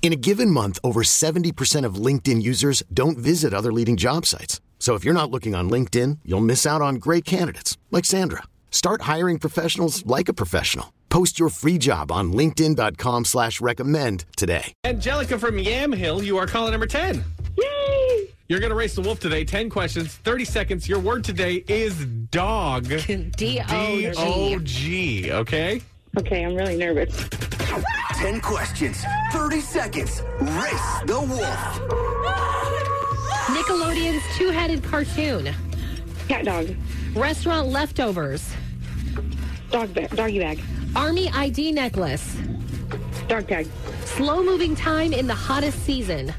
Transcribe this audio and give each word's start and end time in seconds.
In 0.00 0.12
a 0.12 0.16
given 0.16 0.50
month, 0.50 0.78
over 0.82 1.02
70% 1.02 1.84
of 1.84 1.96
LinkedIn 1.96 2.40
users 2.40 2.82
don't 2.94 3.18
visit 3.18 3.52
other 3.52 3.72
leading 3.72 3.96
job 3.98 4.24
sites. 4.24 4.62
So 4.78 4.94
if 4.94 5.04
you're 5.04 5.12
not 5.12 5.30
looking 5.30 5.54
on 5.54 5.68
LinkedIn, 5.68 6.20
you'll 6.24 6.40
miss 6.40 6.64
out 6.64 6.80
on 6.80 6.94
great 6.94 7.26
candidates 7.26 7.76
like 7.90 8.06
Sandra. 8.06 8.44
Start 8.70 9.02
hiring 9.02 9.38
professionals 9.38 10.06
like 10.06 10.30
a 10.30 10.32
professional. 10.32 10.94
Post 11.10 11.38
your 11.38 11.50
free 11.50 11.76
job 11.78 12.10
on 12.12 12.32
linkedin.com 12.32 13.24
slash 13.26 13.60
recommend 13.60 14.24
today. 14.36 14.72
Angelica 14.84 15.38
from 15.38 15.56
Yamhill, 15.56 16.24
you 16.24 16.38
are 16.38 16.46
caller 16.46 16.70
number 16.70 16.86
10. 16.86 17.24
Yay! 17.56 18.28
You're 18.48 18.60
going 18.60 18.70
to 18.70 18.76
race 18.76 18.94
the 18.94 19.02
wolf 19.02 19.18
today. 19.18 19.44
10 19.44 19.68
questions, 19.68 20.14
30 20.14 20.44
seconds. 20.44 20.88
Your 20.88 21.00
word 21.00 21.24
today 21.24 21.64
is 21.66 22.06
dog. 22.30 22.86
D 22.86 23.60
O 23.68 23.96
G. 23.96 24.12
D-O-G, 24.12 25.32
okay? 25.32 25.82
Okay, 26.16 26.44
I'm 26.44 26.54
really 26.54 26.76
nervous. 26.76 27.28
10 28.14 28.40
questions, 28.40 29.04
30 29.32 29.60
seconds. 29.60 30.22
Race 30.40 31.00
the 31.06 31.20
wolf. 31.20 31.80
Nickelodeon's 33.48 34.22
two 34.36 34.50
headed 34.50 34.82
cartoon. 34.82 35.54
Cat 36.28 36.44
dog. 36.44 36.74
Restaurant 37.14 37.68
leftovers. 37.68 38.52
Dog 39.70 39.92
bag. 39.94 40.10
Doggy 40.16 40.38
bag. 40.38 40.60
Army 40.96 41.28
ID 41.30 41.72
necklace. 41.72 42.36
Dog 43.28 43.48
tag. 43.48 43.68
Slow 44.04 44.42
moving 44.42 44.74
time 44.74 45.12
in 45.12 45.26
the 45.26 45.34
hottest 45.34 45.84
season. 45.84 46.32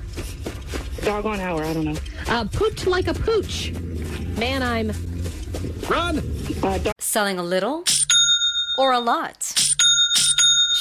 Dog 1.03 1.25
on 1.25 1.39
hour. 1.39 1.63
I 1.63 1.73
don't 1.73 1.85
know. 1.85 1.97
Uh, 2.27 2.45
pooch 2.45 2.87
like 2.87 3.07
a 3.07 3.13
pooch. 3.13 3.71
Man, 4.37 4.63
I'm. 4.63 4.91
Run! 5.87 6.19
Uh, 6.63 6.77
dog. 6.79 6.93
Selling 6.99 7.39
a 7.39 7.43
little 7.43 7.83
or 8.77 8.93
a 8.93 8.99
lot? 8.99 9.58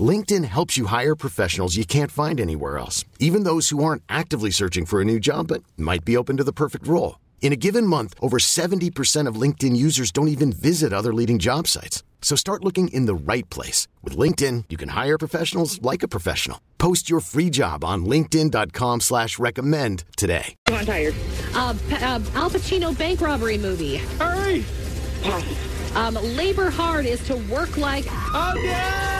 LinkedIn 0.00 0.44
helps 0.44 0.76
you 0.76 0.86
hire 0.86 1.16
professionals 1.16 1.76
you 1.76 1.84
can't 1.84 2.12
find 2.12 2.40
anywhere 2.40 2.78
else, 2.78 3.04
even 3.18 3.42
those 3.42 3.70
who 3.70 3.82
aren't 3.82 4.04
actively 4.08 4.50
searching 4.52 4.86
for 4.86 5.00
a 5.00 5.04
new 5.04 5.18
job 5.18 5.48
but 5.48 5.64
might 5.76 6.04
be 6.04 6.16
open 6.16 6.36
to 6.36 6.44
the 6.44 6.52
perfect 6.52 6.86
role. 6.86 7.18
In 7.42 7.52
a 7.52 7.56
given 7.56 7.84
month, 7.86 8.14
over 8.20 8.38
70% 8.38 9.26
of 9.26 9.34
LinkedIn 9.34 9.76
users 9.76 10.12
don't 10.12 10.28
even 10.28 10.52
visit 10.52 10.92
other 10.92 11.12
leading 11.12 11.40
job 11.40 11.66
sites. 11.66 12.04
So 12.22 12.36
start 12.36 12.62
looking 12.64 12.88
in 12.88 13.06
the 13.06 13.14
right 13.14 13.48
place. 13.50 13.88
With 14.04 14.16
LinkedIn, 14.16 14.64
you 14.68 14.76
can 14.76 14.90
hire 14.90 15.18
professionals 15.18 15.82
like 15.82 16.04
a 16.04 16.08
professional. 16.08 16.60
Post 16.78 17.10
your 17.10 17.20
free 17.20 17.50
job 17.50 17.82
on 17.82 18.04
linkedin.com 18.04 19.00
slash 19.00 19.38
recommend 19.38 20.04
today. 20.16 20.54
I'm 20.68 20.86
tired. 20.86 21.14
Uh, 21.54 21.74
P- 21.88 21.94
uh, 21.96 22.20
Al 22.34 22.50
Pacino 22.50 22.96
bank 22.96 23.20
robbery 23.22 23.58
movie. 23.58 23.96
Hurry! 23.96 24.64
Um, 25.94 26.14
labor 26.36 26.70
hard 26.70 27.04
is 27.04 27.20
to 27.26 27.36
work 27.36 27.76
like. 27.76 28.04
Oh, 28.08 28.52
no! 28.54 29.19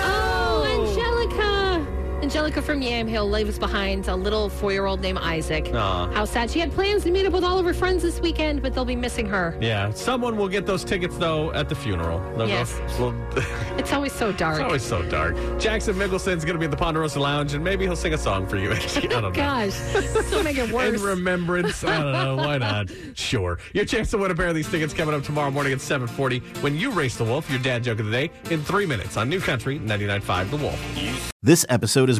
Angelica! 2.31 2.41
Angelica 2.51 2.63
from 2.63 2.81
Yamhill 2.81 3.29
leaves 3.31 3.59
behind 3.59 4.07
a 4.09 4.15
little 4.15 4.49
four 4.49 4.71
year 4.73 4.87
old 4.87 5.01
named 5.01 5.19
Isaac. 5.19 5.69
Aw. 5.75 6.11
How 6.13 6.25
sad. 6.25 6.49
She 6.51 6.61
had 6.61 6.71
plans 6.73 7.03
to 7.05 7.11
meet 7.11 7.27
up 7.27 7.33
with 7.33 7.43
all 7.45 7.59
of 7.59 7.67
her 7.67 7.75
friends 7.75 8.03
this 8.03 8.21
weekend, 8.21 8.63
but 8.63 8.73
they'll 8.73 8.85
be 8.85 8.95
missing 8.97 9.27
her. 9.27 9.57
Yeah, 9.61 9.91
someone 9.93 10.37
will 10.37 10.49
get 10.49 10.65
those 10.65 10.85
tickets, 10.85 11.17
though, 11.19 11.53
at 11.55 11.69
the 11.69 11.75
funeral. 11.75 12.21
They'll 12.37 12.47
go- 12.47 12.61
Yes. 12.61 12.79
well, 13.01 13.15
It's 13.79 13.93
always 13.93 14.13
so 14.13 14.31
dark. 14.33 14.57
it's 14.57 14.65
always 14.65 14.83
so 14.83 15.03
dark. 15.11 15.35
Jackson 15.59 15.97
Michelson's 15.97 16.45
going 16.45 16.55
to 16.55 16.59
be 16.59 16.65
at 16.67 16.71
the 16.71 16.77
Ponderosa 16.77 17.19
Lounge, 17.21 17.55
and 17.55 17.65
maybe 17.65 17.85
he'll 17.85 17.97
sing 17.97 18.15
a 18.15 18.19
song 18.19 18.47
for 18.47 18.57
you. 18.57 18.71
I 18.73 18.77
don't 19.01 19.23
know. 19.23 19.31
Gosh, 19.33 19.73
so 19.75 20.43
make 20.43 20.57
it 20.59 20.71
worse. 20.73 21.01
In 21.01 21.07
remembrance. 21.07 21.83
I 21.85 21.99
don't 22.01 22.13
know. 22.13 22.37
Why 22.37 22.59
not? 22.59 22.91
Sure. 23.15 23.59
Your 23.75 23.85
chance 23.85 24.11
to 24.13 24.19
win 24.19 24.31
a 24.31 24.35
pair 24.35 24.49
of 24.49 24.55
these 24.55 24.69
tickets 24.71 24.95
coming 24.95 25.15
up 25.15 25.23
tomorrow 25.25 25.51
morning 25.51 25.73
at 25.73 25.81
740 25.81 26.39
when 26.63 26.77
you 26.77 26.91
race 26.91 27.17
the 27.17 27.25
wolf, 27.25 27.49
your 27.51 27.59
dad 27.61 27.83
joke 27.83 27.99
of 28.01 28.07
the 28.07 28.13
day, 28.13 28.31
in 28.51 28.63
three 28.63 28.87
minutes 28.87 29.17
on 29.17 29.29
New 29.29 29.41
Country 29.41 29.79
99.5 29.81 30.51
The 30.51 30.57
Wolf. 30.57 31.27
This 31.43 31.65
episode 31.71 32.11
is 32.11 32.20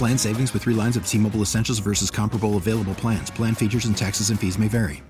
Plan 0.00 0.16
savings 0.16 0.54
with 0.54 0.62
3 0.62 0.72
lines 0.72 0.96
of 0.96 1.06
T-Mobile 1.06 1.42
Essentials 1.42 1.78
versus 1.78 2.10
comparable 2.10 2.56
available 2.56 2.94
plans. 2.94 3.30
Plan 3.30 3.54
features 3.54 3.84
and 3.84 3.94
taxes 3.94 4.30
and 4.30 4.40
fees 4.40 4.58
may 4.58 4.66
vary. 4.66 5.02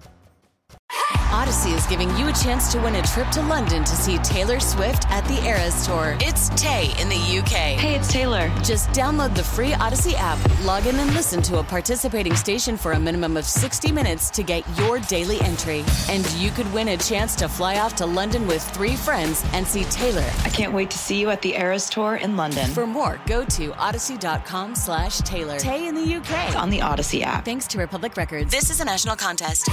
Audacy 1.30 1.76
is 1.76 1.86
giving 1.86 2.10
you 2.16 2.26
a 2.26 2.32
chance 2.32 2.72
to 2.72 2.80
win 2.80 2.96
a 2.96 3.02
trip 3.02 3.28
to 3.28 3.40
London 3.42 3.84
to 3.84 3.94
see 3.94 4.18
Taylor 4.18 4.58
Swift 4.58 5.08
at 5.10 5.24
the 5.26 5.40
Eras 5.46 5.86
Tour. 5.86 6.16
It's 6.20 6.48
Tay 6.60 6.92
in 6.98 7.08
the 7.08 7.38
UK. 7.38 7.78
Hey, 7.78 7.94
it's 7.94 7.99
Taylor. 8.10 8.48
Just 8.64 8.88
download 8.88 9.36
the 9.36 9.42
free 9.42 9.70
Audacy 9.70 10.14
app, 10.16 10.36
log 10.64 10.86
in 10.86 10.96
and 10.96 11.14
listen 11.14 11.40
to 11.42 11.58
a 11.58 11.62
participating 11.62 12.34
station 12.34 12.76
for 12.76 12.92
a 12.92 12.98
minimum 12.98 13.36
of 13.36 13.44
60 13.44 13.92
minutes 13.92 14.30
to 14.30 14.42
get 14.42 14.64
your 14.76 14.98
daily 14.98 15.40
entry. 15.42 15.84
And 16.08 16.28
you 16.32 16.50
could 16.50 16.70
win 16.72 16.88
a 16.88 16.96
chance 16.96 17.36
to 17.36 17.48
fly 17.48 17.78
off 17.78 17.94
to 17.96 18.06
London 18.06 18.48
with 18.48 18.68
three 18.70 18.96
friends 18.96 19.44
and 19.52 19.64
see 19.64 19.84
Taylor. 19.84 20.28
I 20.44 20.48
can't 20.48 20.72
wait 20.72 20.90
to 20.90 20.98
see 20.98 21.20
you 21.20 21.30
at 21.30 21.40
the 21.40 21.54
Eras 21.54 21.88
Tour 21.88 22.16
in 22.16 22.36
London. 22.36 22.68
For 22.72 22.86
more, 22.86 23.20
go 23.26 23.44
to 23.44 23.70
audacy.com 23.70 24.74
slash 24.74 25.18
Taylor. 25.18 25.58
Tay 25.58 25.86
in 25.86 25.94
the 25.94 26.14
UK. 26.16 26.48
It's 26.48 26.56
on 26.56 26.70
the 26.70 26.80
Audacy 26.80 27.22
app. 27.22 27.44
Thanks 27.44 27.68
to 27.68 27.78
Republic 27.78 28.16
Records. 28.16 28.50
This 28.50 28.70
is 28.70 28.80
a 28.80 28.84
national 28.84 29.14
contest. 29.14 29.68